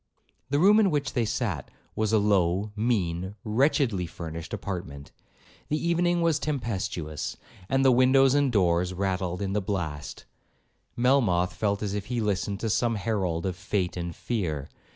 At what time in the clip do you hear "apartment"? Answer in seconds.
4.51-5.11